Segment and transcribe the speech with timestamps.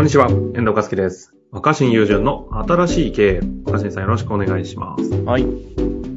[0.00, 1.34] こんにちは、遠藤和樹です。
[1.50, 3.40] 若新友人の新しい経営。
[3.66, 5.10] 若新さんよろしくお願いします。
[5.24, 5.42] はい。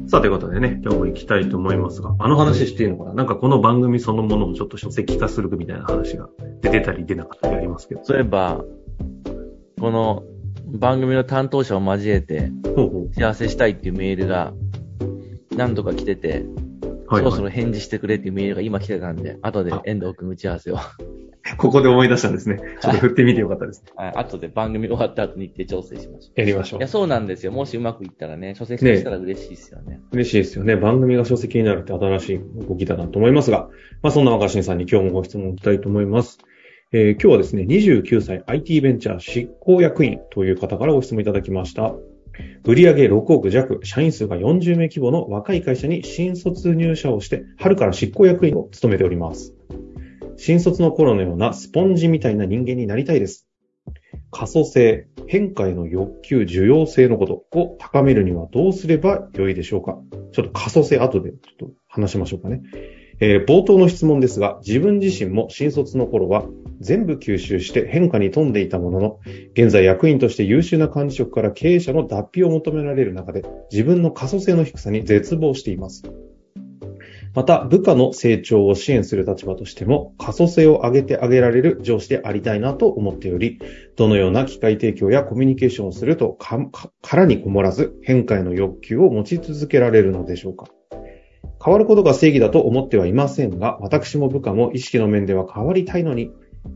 [0.08, 3.12] さあ、ということでね、今日も行きたいと思いますが、あの話していいのかな？
[3.12, 6.30] なんかこの番組そのものをちょっと書籍化するみたいな話が
[6.62, 8.00] 出てたり出なかったりありますけど。
[8.04, 8.64] そういえば、
[9.78, 10.22] この
[10.64, 14.54] 番組の担当者を交えてほうほ幸せしたいっていうメールが
[15.54, 16.54] 何度か来てて、う。
[17.06, 17.50] はい、そろそはい。
[17.50, 20.78] ろ返事してくれっていうメールが今来てたんで、後であ遠藤くん打ち合わせを。
[21.58, 22.58] ここで思い出したんですね。
[22.80, 23.84] ちょっと振ってみてよかったです。
[23.96, 26.40] はい後で番組終わった後に日程調整しましょう。
[26.40, 27.52] やりましょいや、そうなんですよ。
[27.52, 30.00] もしうまくいったらね、書籍化したら嬉しいですよね。
[30.12, 30.76] 嬉しいですよね。
[30.76, 33.68] 番組が書籍になるって新しい動きだなと思いますが、
[34.02, 36.38] まあそんな若新さんに今日もご質問をいきたいと思います。
[36.92, 41.94] えー今日はですね、29歳 IT ベンチャー執行役員という方からご質問いただきました。
[42.64, 49.53] 売上6億弱、社員数が40名規模の若い会社に新卒入社をして、春から執行役員を務めております。
[50.36, 53.46] 新卒の頃のようなスポンジみたいな人間になりたいです。
[54.30, 59.98] 可塑性、変化への欲求、需要性のことを高めるにはどうすればよいでしょうか
[60.32, 62.62] ちょっと可塑性後でちょっと話しましょうかね。
[63.20, 66.44] えー冒頭の質問ですが、自分自身も新卒の頃は
[66.80, 69.20] 全部吸収して変化に富んでいたものの、
[69.52, 76.02] 現在役員として優秀な管理職から経営者の脱皮を求められる中で、自分の可塑性の低さに絶望しています。
[77.34, 83.60] また、部下の成長を支援する立場としても、可塑性を上げてあげられる上司でありたいなと思っており、
[83.96, 90.66] どのような機会提供やコミュニケーションをするとかか殻にこもらず変化への欲求を持ち続けられるのでしょうか。
[91.64, 96.30] 変わることが正義だと思ってはいませんが、私も部下も意識の面では変わりたいのに、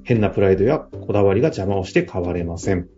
[0.05, 2.89] 変なプライドやこだわりが邪魔をして変われません。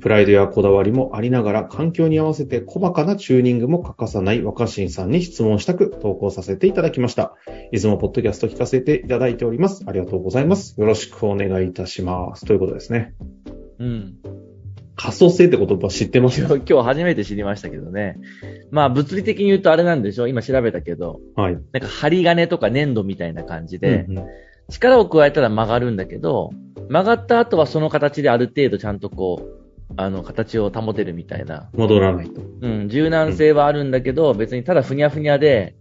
[0.00, 7.34] プライドやこだわりもありながら環境に合わせて細かなチューニングも欠かさない若新さんに質問したく投稿させていただきました。
[7.70, 9.84] いつもポッドキャスト聞かせていただいております。
[9.86, 10.80] ありがとうございます。
[10.80, 12.46] よろしくお願いいたします。
[12.46, 13.14] ということですね。
[13.78, 14.14] うん。
[14.96, 16.40] 可塑性って言葉知ってます？
[16.40, 18.16] 今日今日初めて知りましたけどね。
[18.70, 21.54] まあ物理的に言うとあれなんでしょ今調べたけど、はい。
[21.54, 24.24] なんか針金とか粘土みたいな感じで、うんうん
[24.70, 26.50] 力を加えたら曲がるんだけど、
[26.88, 29.60] 曲がった後はその形である程度ちゃんとこう、
[29.96, 31.68] あの、形を保てるみたいな。
[31.74, 32.40] 戻らないと。
[32.60, 35.76] うん、柔軟性はあるんだけど、別にただふにゃふにゃで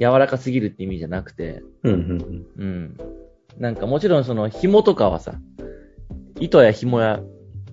[0.00, 2.96] 柔らかすぎるって意味じゃなくて、うんうんうん。
[3.58, 5.34] なんかもちろんその紐とかはさ、
[6.40, 7.20] 糸や紐や、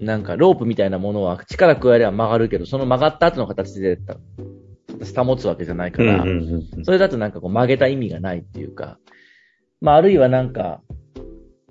[0.01, 4.17] なんかロープみたいなものは力加えれば曲がるけど、その曲がった後の形でた
[4.99, 8.97] 形保つわけじゃないから、うんうんうんうんそれだとなんかこう曲げた意味がないっていうか、
[9.85, 10.81] まああるいはなんか、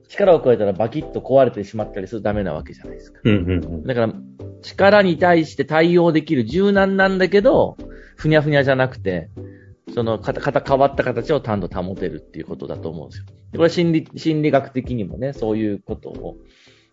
[0.08, 3.20] 力を加えたらバキッと壊れてしまったりするとダメなわけじゃないですか。
[3.24, 4.14] うんうんうんだから、
[4.62, 7.76] 力に対して対応できる柔軟なんだけど、
[8.14, 9.30] ふにゃふにゃじゃなくて、
[9.92, 13.24] その、かた、かた変わった形を単度保てるっていうことだと思うんですよ。
[13.50, 16.36] でこれ心理、心理学的にもね、そういうことを、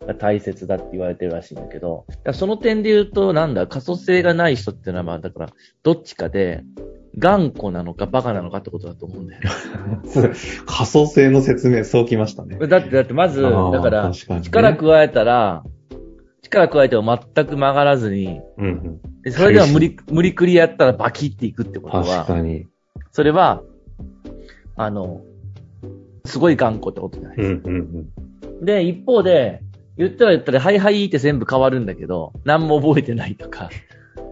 [0.08, 5.50] が大切だって言われてるらしいんだけど、その点で言うと、なんだ、可塑性がない人っていうのは、まあ、だから、
[5.84, 6.64] どっちかで、
[7.18, 9.50] 頑固なのかバカなのかってことだと思うんだよね。
[10.66, 12.58] 可塑性の説明、そうきましたね。
[12.68, 13.50] だって、だってまず、だ
[13.82, 14.12] から、
[14.42, 15.64] 力加えたら、
[16.42, 19.02] 力加えても全く曲がらずに、うんうん。
[19.24, 22.68] でそれでは無理、無理くりやったらバキっていくってこと確は、かに。
[23.12, 23.62] それは、
[24.76, 25.22] あの、
[26.26, 27.70] すごい頑固ってことじゃないうんですか。
[27.70, 27.76] うん
[28.50, 28.66] うん。
[28.66, 29.62] で、一方で、
[29.98, 33.70] 言ったら言ったら、はいはいって全部変わるんだけど、何も覚えてないとか、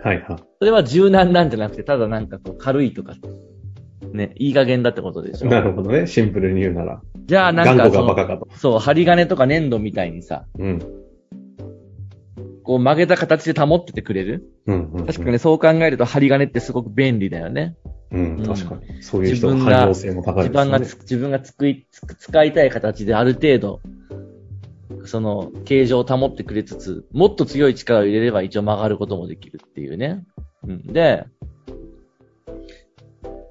[0.03, 0.37] はいはい。
[0.59, 3.15] それは柔軟なんじゃなくて、ただなんかこう軽いとか、
[4.13, 5.47] ね、いい加減だってことでしょ。
[5.47, 6.07] なるほどね。
[6.07, 7.01] シンプルに言うなら。
[7.25, 8.47] じゃあなんかその、がバカかと。
[8.57, 10.79] そう、針金とか粘土みたいにさ、うん。
[12.63, 14.43] こう曲げた形で保っててくれる？
[14.67, 15.05] うんうん。
[15.05, 17.75] 確かにそう考えると針金ってすごく便利だよね。
[18.11, 19.03] うん、うん確かに。
[19.03, 20.65] そういう人の汎用性も高いですね。
[20.65, 23.81] 自分がつ、自分がつくい、つく使いたい形である程度、
[25.09, 30.23] その、形状を保ってくれつつ、もっと強い力を入れれば一応曲がることもできるっていうね。
[30.63, 30.83] うん。
[30.87, 31.25] で、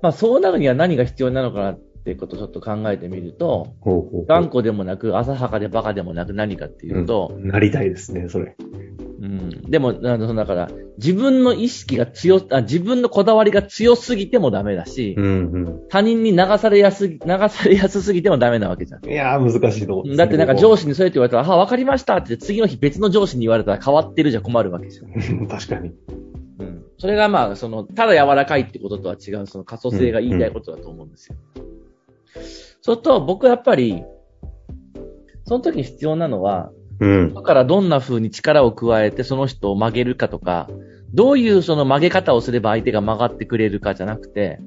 [0.02, 8.56] まあそうなるには何が必要なのかなってことをちょっと考えてみると、ほうほうほう頑固でもなく、浅はかでバカでもなく何かっていうと、うんなりたいですね、それ。
[9.28, 9.70] うん。
[9.70, 19.04] でも、あの、だから、自分の意識が強、あ自分のこだわりが強すぎてもダメだし、うん他人に流されやすぎ、流されやすすぎてもダメなわけじゃん。
[19.04, 19.12] うん。
[19.12, 25.06] いやー、難しいとこだってなんかこ上司にそうやって言われたら、あ、わかりましたって次の日別の上司に言われたら変わってるじゃ困るわけじゃん。
[25.46, 25.92] こ確かに。
[26.60, 26.84] うん。
[26.96, 31.36] それがまあ、その、ただ柔らかいってこととは違う、その可塑性が言いたいことだと思うんですよ。
[32.80, 34.02] それと、僕はやっぱり、
[35.44, 37.34] その時に必要なのは、うん。
[37.34, 40.68] だからどんな風に力を加えてその人を曲げるかとか、
[41.14, 44.60] どういうその曲げ方をすれば相手が曲がってくれるかじゃなくて、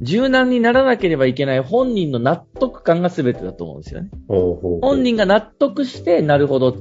[0.00, 4.10] 柔軟にならなければいけない本人の納得感が全てだと思うんですよね。
[4.26, 6.76] ほうほう本人が納得して、なるほど。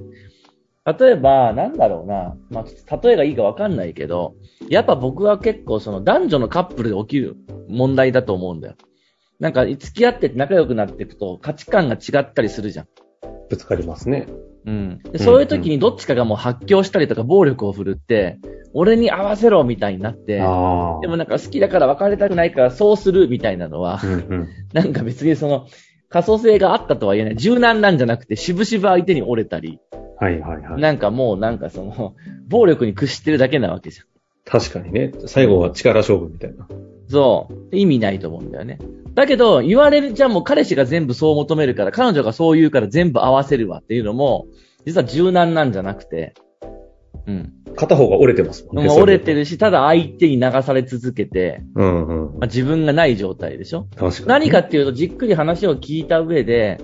[0.86, 2.36] 例えば、なんだろうな。
[2.50, 4.34] まあ、例えがいいかわかんないけど、
[4.70, 7.38] やっぱ僕は結構その男女のカップルで起きる
[7.70, 8.76] 問題だと思うんだよ。
[9.42, 12.88] なんか、付き合ってて仲良くなっていくと価値観が違ったりするじゃん。
[13.50, 14.28] ぶつかりますね。
[14.68, 15.00] うん。
[15.12, 18.38] でそういう時にどっちかがもう発狂したりとか暴力を振るって、
[18.74, 20.38] 俺に合わせろみたいになって。
[20.38, 24.48] でもなんか好きだから別れたくないからそうするみたいなのはう、んうん。
[24.74, 25.66] なんか別にその、
[26.08, 27.36] 可塑性があったとは言えない。
[27.36, 29.80] 柔軟なんじゃなくて、渋々相手に折れたり、
[30.20, 30.82] はいはいはい。
[30.82, 32.14] なんかもうなんかその、
[32.48, 34.11] 暴力に屈してるだけなわけじゃん。
[34.52, 35.14] 確かにね。
[35.28, 36.68] 最後は力勝負みたいな。
[37.08, 37.76] そう。
[37.76, 38.80] 意味ないと思うんだよね。
[39.14, 44.48] だけど、言われる、じゃあもう彼氏が全部そう求めるから、彼女がそう言うから全部合わせるわっていうのも、
[44.86, 46.34] 実は柔軟なんじゃなくて、
[47.28, 47.54] うん。
[47.78, 48.90] 片方が折れてますもんね。
[48.90, 49.40] もう折れてる。
[49.40, 52.40] るし、ただ相手に流され続けて、うんうん。
[52.40, 54.28] まあ、自分がない状態でしょ確かに。
[54.28, 56.80] 何かっていうと、じっくり話を聞いた上で、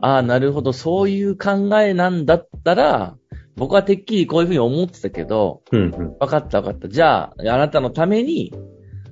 [0.00, 3.16] ああ、なるほど、そういう考えなんだったら、
[3.56, 6.18] 僕はてっきりこういうふうに思ってたけど、うんうん。
[6.18, 6.88] 分かった分かった。
[6.88, 8.52] じゃあ、あなたのために、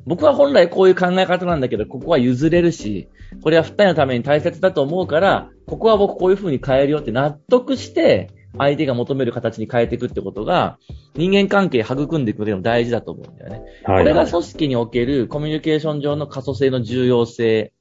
[0.06, 3.08] 僕は本来こういう考え方なんだけど、ここは譲れるし、
[3.42, 10.78] これは二人のために大切だと思うから、ここは僕こういうふうに変えるよって納得して、相手が求める形に変えていくってことが、
[11.14, 13.62] 人間関係育んでいく上でも大事だと思うんだよね。
[13.84, 17.72] はい、これが組織におけるコミュニケーション上の可塑性の重要性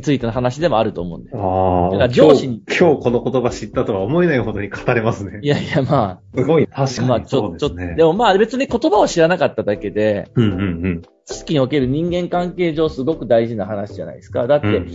[0.00, 1.38] についての話でもあると思うんだよ。
[1.38, 1.90] ああ。
[1.92, 5.46] だから上司に今日、この言葉知ったとは思えないほどに語れますねい。
[5.46, 6.66] やいや、ますごい。
[6.66, 7.58] 確あ、まあ、かにちょ、そうですね。
[7.58, 11.02] ちょっと、でもまあ別に言葉を知らなかっただけで、うんうんうん。
[11.02, 14.46] 組織における人間関係上すごく大事な話じゃないですか。
[14.46, 14.90] だって、うん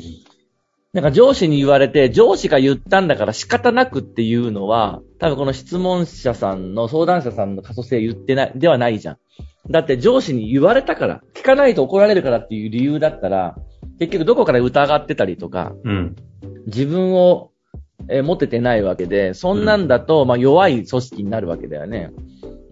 [0.94, 9.18] なんか上司に言われて、上司が言ったんだから仕方なくっていうのは、多分この質問者さんの相談者さんの可塑性言ってない、ではないじゃん。
[9.70, 13.58] だって上司に言われたから、聞かないと怒られるからっていう理由だったら、
[14.00, 16.16] 結局どこから疑ってたりとか、うん。
[16.68, 17.52] 自分を、
[18.10, 22.12] えー持ててないわけで、そんなんだと、まあ弱い組織になるわけだよね。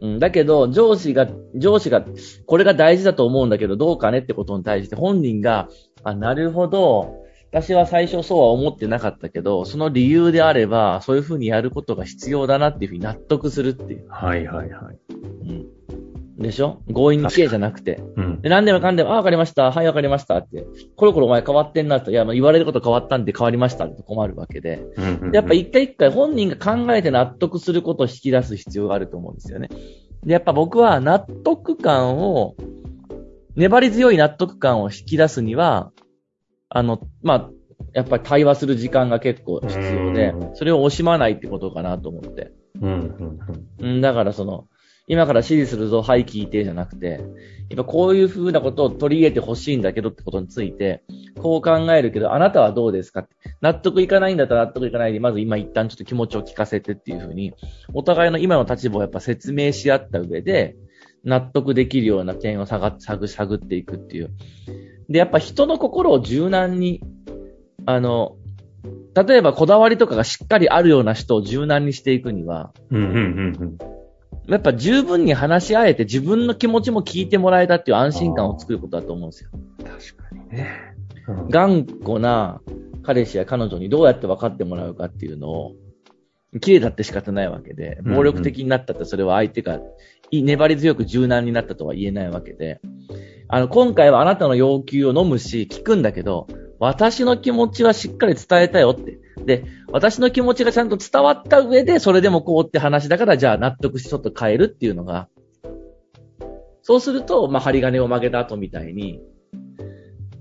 [0.02, 2.06] うん、だけど、上司が、上司が、
[2.46, 5.70] これが大事だと思うんだけど、どうかねってことに対して本人が、
[6.04, 7.24] あ、なるほど、
[7.54, 14.08] 私は最初そうは思ってなかったけど、その理由であれば、そういうふうにやることが必要だなっていうふうに納得するっていう。
[14.10, 14.98] はいはいはい。
[15.48, 15.66] うん。
[16.44, 16.82] でしょ？
[16.94, 18.04] 強引に消えじゃなくて。
[18.16, 18.42] うん。
[18.42, 19.72] で、何でもかんでも、あ、わかりました。
[19.72, 20.38] はい、わかりました。
[20.38, 20.66] って。
[20.96, 22.12] コロコロお前変わってんなと。
[22.12, 24.86] いや、まあ言われること変わったんで変わりましたって困るわけで。
[24.98, 29.70] うんうんでやっぱ一回一回本人が考えて納得することを引き出す必要があると思うんですよね。
[30.24, 32.56] で、やっぱ僕は納得感を、
[33.56, 35.92] 粘り強い納得感を引き出すには、
[36.70, 37.50] あの、まあ、
[37.94, 42.52] やっぱり対話する時間が結構必要でう、それを惜しまないってことかなと思って。
[42.82, 43.40] うんうん
[43.80, 43.96] うん。
[43.96, 44.66] うん、だからその、
[45.08, 47.20] 今から指示するぞ、はい、聞いて、じゃなくて、
[47.70, 51.04] やっぱこういう風なことを取り入れてほしいんだけどってことについて、
[51.42, 57.54] こう考えるけど、あなたはどうですかって納得いかないんだったら納得いかないで、まず今一旦ちょっと気持ちを聞かせてっていう風に、
[57.94, 60.78] お互いの今の立場をやっぱ説明し合った上で、
[61.26, 64.32] 納得できるような点を探探探っていくっていう。
[65.10, 67.02] で、やっぱ人の心を柔軟に、
[67.86, 68.38] あの、
[69.16, 72.72] 例えばこだわりとかがしっかりあるような人を柔軟にしていくには、
[74.48, 79.50] やっぱ十分に話し合えて自分の気持ちも聞いてもらえたっていう安心感を作ることだと思うんですよ。
[79.78, 80.70] 確かにね。
[80.90, 80.94] うん
[81.50, 82.62] 頑固な
[83.04, 85.76] 彼氏や彼女にどうやって分かってもらうかっていうのを、
[86.62, 89.80] 綺麗だって仕方ないわけで、暴力的になったってそれは相手が
[90.32, 92.80] い粘り強く柔軟になったとは言えないわけで、
[93.48, 96.48] あの、今回はあなたの要求を飲むし、聞くんだけど、
[96.84, 99.20] 私の気持ちはしっかり伝えたよって。
[99.46, 105.30] で、私の気持ちがちゃんと伝わった上で、それでもこうって話だから、じゃあ納得してちょっと変えるっていうのが、
[106.82, 109.22] そうすると、まあ、針金を曲げた後みたいに、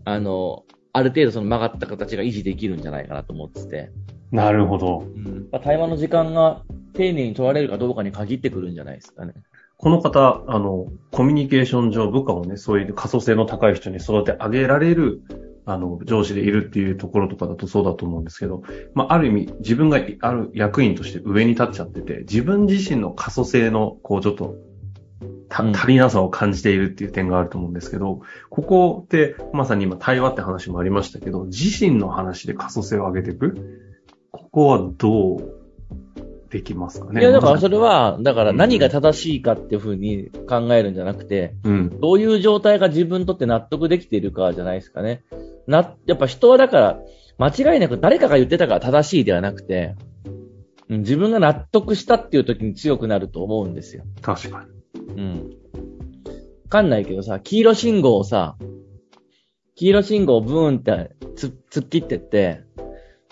[0.04, 3.90] あの、ある程度その曲がった形が維持できるんじゃないかなと思ってて、
[4.32, 5.04] なるほど。
[5.14, 6.62] うんまあ、対話の時間が
[6.94, 9.34] 丁寧に取られるかどうかに限ってくるんじゃないですかね。
[9.76, 15.22] この方、あの、コミュニケーション上部下をね、そういう可塑性の高い人に育て上げられる、
[15.64, 18.62] あの、上司でいるっていうところとかだとそうだと思うんですけど、
[18.95, 24.57] まあ、ある意味、自分がある役員として上に立っちゃってて、自分自身の可塑性の、こう、ちょっと、
[25.49, 33.54] 足りなさを感じているっていう点があると思うんですけど、ここって、まさに今対話って話もありましたけど、自身の話で可塑性を上げていく？
[34.31, 35.54] ここはどう
[36.49, 37.21] できますかね？
[37.21, 37.61] いや、だから。
[37.61, 38.57] それは、だからうん。
[38.57, 42.00] 何が正しいかっていうふうに考えるんじゃなくて、うん。
[42.00, 45.23] どういう状態が自分にとって納得できているかじゃないですかね。
[45.66, 47.00] な、やっぱ人はだから、
[47.38, 49.97] 間違いなく誰かが言ってたから正しいではなくて、
[50.88, 54.04] うん自分が納得したっていう時に強くなると思うんですよ。
[54.21, 55.14] 確かに。
[55.14, 55.38] うん。
[55.38, 58.57] わかんないけどさ、黄色信号をさ、
[59.75, 62.61] 黄色信号をブーンってつ突っ切ってって、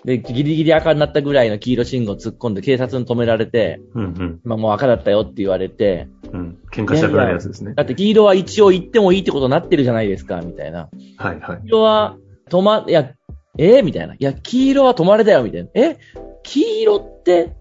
[0.04, 4.40] で、ギリギリ赤になったぐらいの黄色信号を突っ込んで警察に止められて、うんうん。
[4.44, 6.58] まあもう赤だったよって言われて、うん。
[6.72, 7.82] 喧嘩したくなるやつですねだ。
[7.82, 10.88] って黄色は一応行ってもいいってことになってるじゃないですか、みたいな。
[11.16, 11.66] はいはい黄。
[11.66, 12.16] 色は
[12.49, 13.12] 止ま、いや、
[13.58, 14.14] えみたいな。
[14.14, 15.68] いや、黄色は止まれだよ、みたいな。
[15.75, 15.99] え？
[16.42, 17.52] 黄色って、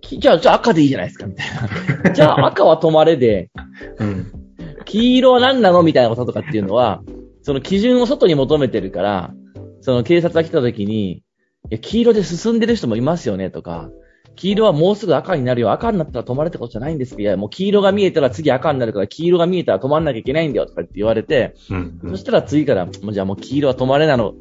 [0.00, 1.46] きじゃあ、じゃあ赤でいいじゃないですか、みたい
[2.04, 2.12] な。
[2.14, 3.50] じゃあ赤は止まれで、
[3.98, 4.32] うん。
[4.84, 7.02] 黄色は何なのみたいなこととかっていうのは、
[7.42, 9.34] その基準を外に求めてるから、
[9.80, 11.22] その警察が来た時に、い
[11.70, 13.90] や、黄色で進んでる人もいますよね、とか、
[14.36, 15.72] 黄色はもうすぐ赤になるよ。
[15.72, 24.34] 赤になったら止まれってことじゃないんですけど、いや、もう黄色が見えたら次赤になるから、黄色が見えたら止まんなきゃいけないんだよ、とかって言われて、うんうんそしたら次から、もうじゃあもう黄色は止まれなの、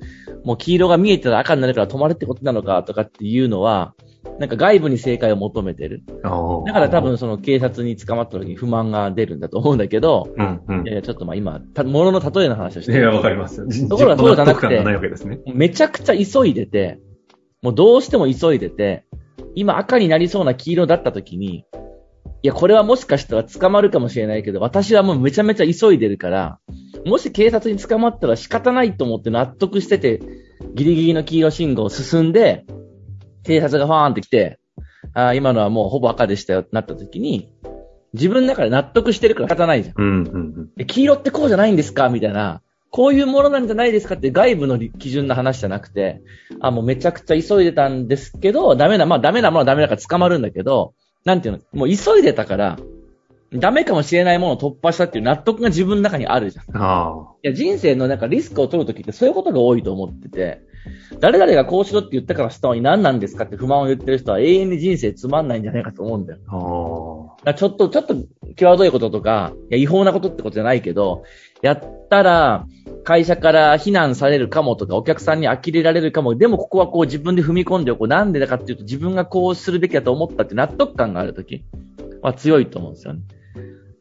[0.43, 3.93] もう黄色が見えたら赤になるから止まれってことなのか、とかっていうのは、
[4.39, 6.03] なんか外部に正解を求めてる。
[6.23, 12.99] だから多分その警察に捕まった時に不満が出るんだと思うんだけど、うんうんいやちょっとまあ今、たものの例えの話をしてる。
[12.99, 13.67] いや、わかりますよ。
[13.87, 14.99] ところがそうじゃなくてね。
[15.53, 16.99] めちゃくちゃ急いでて、
[17.61, 19.04] もうどうしても急いでて、
[19.55, 21.65] 今赤になりそうな黄色だった時に、
[22.43, 26.59] いや、これはもしかしたら捕まるかもしれないけど、私はもうめちゃめちゃ急いでるから、
[27.05, 30.21] もし警察に捕まったら仕方ないと思って納得してて、
[30.75, 32.65] ギリギリの黄色信号を進んで、
[33.43, 34.59] 警察がファーンって来て、
[35.13, 37.51] あー今のはもうほぼ赤でしたよってなった時に、
[38.13, 39.95] 自分の中で納得してるから仕方ないじゃん。
[39.97, 40.69] うんうんうん。
[40.77, 42.61] え黄色ってこうじゃないんですかみたいな。
[42.95, 46.21] こういうものなんじゃないですかって外部の基準の話じゃなくて、
[46.61, 50.93] あ、もうめちゃくちゃ急いでたんですけど、ダメな、まあダメなものはダメだから捕まるんだけど、
[51.25, 52.79] なんていうの、もう急いでたから、
[53.51, 56.65] ダメかもしれないものを突破したっていう納得が自分の中にあるじゃん。
[56.65, 60.61] いあや、人生のなんかリスクを取るときってそういうことが多いと思ってて、
[61.19, 67.35] 誰々がこうしろって言ったからしたのに何なんですかって不満を言ってる人は永遠に人生つまんないんじゃないかと思うんだよ。
[67.43, 68.15] だちょっと、ちょっと、
[68.55, 71.23] 際どいこととか、いや、違法なことってことじゃないけど、
[71.61, 72.65] やったら、
[73.05, 78.07] 会社から非難されるかもとか、お客さんに呆れられるかも、でもここはこう自分で踏み込んでおこう。
[78.07, 81.63] なんでだかっていうと、自分がこうするべきだと思ったって納得感があるとき
[82.21, 83.21] は強いと思うんですよね。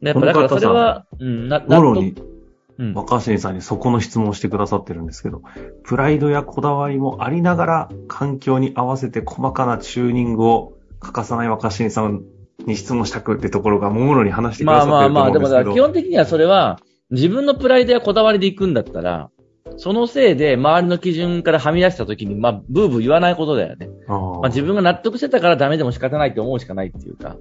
[0.01, 1.75] でやっぱだからそれは、うん、な、あ。
[1.75, 2.35] もろに納得、
[2.79, 2.93] うん。
[2.95, 5.43] 若新さんにそこの質問をしてくださってるんですけど、
[5.83, 12.23] プライドやこだわりもありながら、環境に合わせて細かなチューニングを欠かさない若新さん
[12.65, 16.03] に質問したくってところが、もろに話してくだまさってるとあまあまあ、でもだから思うんですけど。
[16.03, 16.79] 基本的にはそれは、
[17.11, 19.29] 自分のプライドやこだわりで行くんだったら、
[19.77, 23.89] そのせいで周りの基準からはみ出した時に、まあ、ブーブー言わないことだよね。
[24.07, 27.37] まあ、自分が納得してたからダメでも仕方ないって思うしかないっていうか。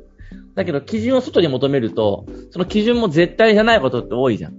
[0.55, 4.55] だけど、基準を外に求めると、その基準も絶対じゃないことって多いじゃん。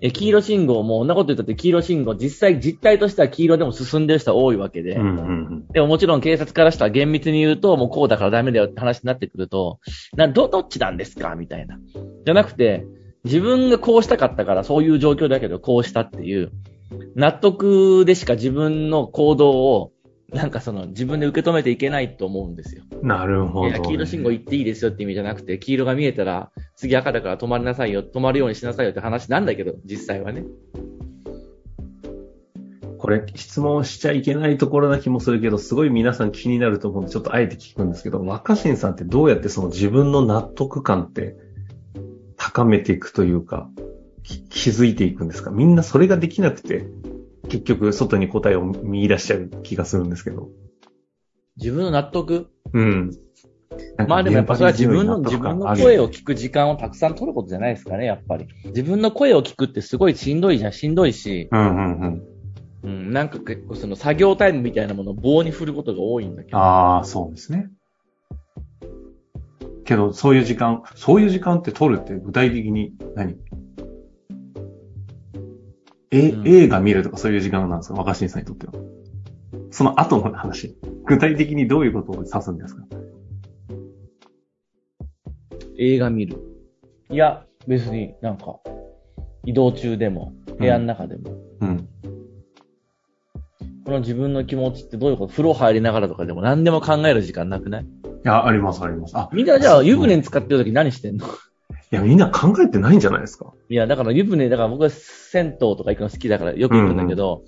[0.00, 4.96] え、黄色信号も、こんなこと言ったって黄色信号、実際実態としては黄色でも進んでる人は多いわけで。
[4.96, 5.66] うんうんうん。
[5.68, 9.78] でももちろん警察からしたら厳密に言うと、もうこうだからダメだよって話になってくると、
[10.16, 11.36] な、ど、どっちなんですか？
[11.36, 11.78] みたいな。
[12.24, 12.84] じゃなくて、
[13.24, 16.50] 自分がこうしたかったからそういう状況だけどこうしたっていう、
[17.14, 19.92] 納得でしか自分の行動を、
[20.32, 22.84] なんかその自分で受け止めていけないと思うんですよ。
[23.02, 30.44] なるほど、いや、黄色信号行っていいですよって意味じゃなくて、黄色が見えたら、次赤だから止まりなさいよ、止まるようにしなさいよって話なんだけど、実際はね。
[32.98, 41.36] これ、質問しちゃいけないところな気もするけど、すごい皆さん気になると思うんで、ちょっとあえて聞くんですけど、若新さんってどうやってその自分の納得感って
[42.44, 43.68] 高めていくというか、
[44.24, 45.52] き気づいていくんですか？
[45.52, 46.86] みんなそれができなくて、
[47.48, 50.48] 結局外に答えを見出しちゃう気がするんですけど。
[51.56, 52.50] 自分の納得？
[52.72, 53.12] うん。
[54.08, 56.04] まあでもやっぱそれは自分の、自分の声を。
[56.04, 58.48] を聞く時間をたくさん取ることじゃないですかね、やっぱり。
[58.66, 62.22] 自分の声を聞くってすごいしんどいじゃん、しんどいし、うんうんうん。
[62.82, 66.58] うん、なんか結構その作業タイムみたいなものを棒に振ることが多いんだけど。
[66.58, 67.70] ああ、そうですね。
[69.84, 73.36] けど、そういう時間、そういう時間って取るって具体的に何？
[76.10, 77.94] え、うん映画見るとかそういう時間なんですか？
[77.94, 78.72] 若新さんにとっては。
[79.70, 80.76] その後の話。
[81.06, 82.84] 具体的にどういうことを指すんですか？
[85.78, 86.36] 映画見る。
[87.10, 88.60] いや、別になんか、
[89.44, 91.88] 移動中でも、部屋の中でも、うん。
[93.84, 95.32] この自分の気持ちってどういうこと？
[95.32, 97.86] 風呂入りながらとかでも何でも考える時間なくない？
[98.24, 99.16] いや、あります、あります。
[99.16, 101.26] あ、みんなじゃあ湯船使ってる時何してんの？
[101.92, 107.44] や、みんな考えてないんじゃないですかいや、だから湯船、だから僕は銭湯とか行くの好きだからよく行くんだけど、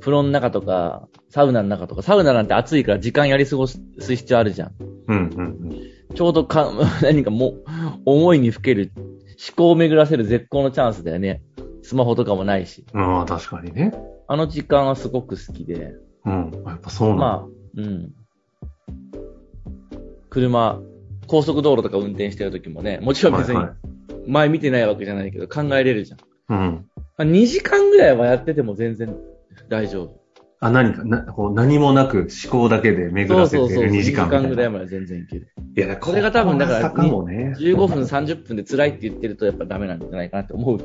[0.00, 4.72] 風呂の中とか、サウナの中とか、サウナなんて暑いから時間やり過ごす必要あるじゃん。
[5.08, 5.70] うん、うん、
[6.14, 6.70] ちょうどか、
[7.02, 7.64] 何かもう、
[8.04, 11.42] 思いにふける、思考を巡らせる絶好のチャンスだよね。
[11.82, 12.84] スマホとかもないし。
[12.92, 13.18] うん。
[13.18, 13.94] ああ、確かにね。
[14.28, 15.94] あの時間はすごく好きで。
[16.26, 16.50] うん。
[16.66, 17.24] やっぱそうなんだ。
[17.24, 17.46] まあ、
[17.78, 18.12] うん。
[20.30, 20.80] 車、
[21.26, 23.60] 高速道路とか運転してる時もね、もちろん別に
[24.26, 26.18] 前見てないわけじゃないけど考えれるじゃん。
[26.48, 26.86] うん。
[26.96, 29.14] まあ2時間ぐらいはやってても全然
[29.68, 30.20] 大丈夫。
[30.62, 33.84] あ、何か、な、こう何もなく思考だけで巡らせてそうそうそう。
[33.84, 34.28] る2時間。
[34.28, 35.48] ぐらいまで全然いける。
[35.74, 40.80] いや、これが多分だからね、15分、30分で辛いって言ってるとやっぱダメなんじゃないかなって思う。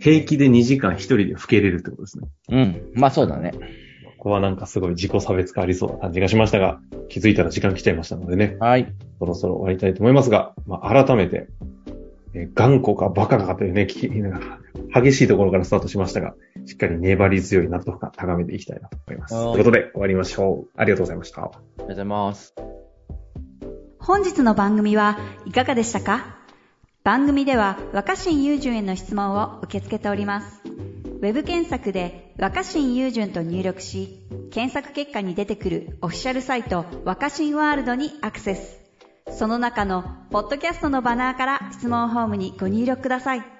[0.00, 2.28] 平気で2時間一人で吹けれるってことですね。
[2.50, 2.92] うん。
[2.94, 3.52] まあそうだね。
[4.26, 8.92] ここはなんかすごい自己差別化ありそうな感じがしましたが、気づいたら時間来ちゃいましたのでね、はい。
[9.20, 11.46] そろそろ終わりたいと思いますが、まあ、改めて、
[12.34, 14.58] えー頑固かバカかというね、聞きなんか
[15.00, 19.34] 激しいところからスタートしましたが、しっかり粘り強い納得感高めていきたいなと思います。
[19.36, 20.70] はいということで、終わりましょう。
[20.76, 21.42] ありがとうございました。
[21.42, 22.54] ありがとうございます。
[24.00, 26.36] 本日の番組はいかがでしたか？
[27.04, 30.62] 番組では若新雄純への質問を受け付けております。
[30.64, 38.78] ウェブ検索で若新雄純と入力し、検索結果に出てくるオフィシャルサイト若新ワールドにアクセス。
[39.30, 43.55] その中のポッドキャストのバナーから質問ホームにご入力ください。